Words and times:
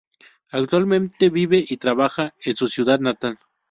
Actualmente 0.51 1.29
vive 1.29 1.63
y 1.67 1.77
trabaja 1.77 2.33
en 2.43 2.55
su 2.55 2.67
ciudad 2.69 2.99
natal. 2.99 3.37